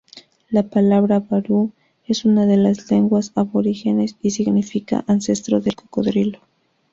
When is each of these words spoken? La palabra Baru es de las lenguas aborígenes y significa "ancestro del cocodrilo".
La 0.49 0.63
palabra 0.63 1.19
Baru 1.19 1.73
es 2.07 2.23
de 2.23 2.57
las 2.57 2.89
lenguas 2.89 3.31
aborígenes 3.35 4.15
y 4.23 4.31
significa 4.31 5.03
"ancestro 5.07 5.59
del 5.61 5.75
cocodrilo". 5.75 6.39